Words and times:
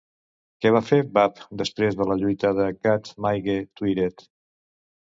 Què 0.63 0.71
va 0.75 0.79
fer 0.87 0.97
Badb 1.17 1.43
després 1.63 1.99
de 2.01 2.09
la 2.13 2.19
lluita 2.23 2.55
de 2.63 2.69
Cath 2.89 3.13
Maige 3.27 3.61
Tuired? 3.79 4.27